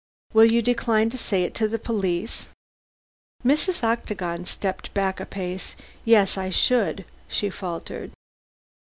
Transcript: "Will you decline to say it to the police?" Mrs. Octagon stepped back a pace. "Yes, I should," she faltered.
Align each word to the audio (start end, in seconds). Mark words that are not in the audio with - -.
"Will 0.33 0.45
you 0.51 0.63
decline 0.63 1.11
to 1.11 1.17
say 1.19 1.43
it 1.43 1.53
to 1.53 1.67
the 1.67 1.77
police?" 1.77 2.47
Mrs. 3.45 3.83
Octagon 3.83 4.45
stepped 4.45 4.91
back 4.95 5.19
a 5.19 5.27
pace. 5.27 5.75
"Yes, 6.05 6.39
I 6.39 6.49
should," 6.49 7.05
she 7.27 7.51
faltered. 7.51 8.09